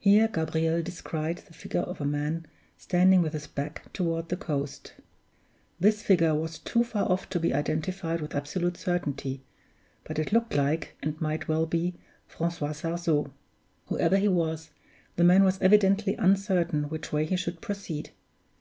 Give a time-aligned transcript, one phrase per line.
[0.00, 4.94] Here Gabriel descried the figure of a man standing with his back toward the coast.
[5.78, 9.44] This figure was too far off to be identified with absolute certainty,
[10.02, 11.94] but it looked like, and might well be,
[12.26, 13.30] Francois Sarzeau.
[13.86, 14.70] Whoever he was,
[15.14, 18.10] the man was evidently uncertain which way he should proceed.